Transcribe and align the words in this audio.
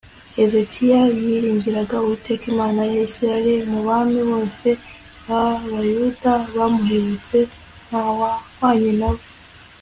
hezekiya 0.37 0.99
yiringiraga 1.21 1.95
uwiteka 2.03 2.43
imana 2.53 2.79
ya 2.91 2.97
isirayeli. 3.09 3.65
mu 3.73 3.79
bami 3.87 4.21
bose 4.31 4.67
b'abayuda 5.27 6.33
bamuherutse 6.55 7.37
nta 7.87 8.03
wahwanye 8.19 8.91
na 9.01 9.09
we 9.15 9.21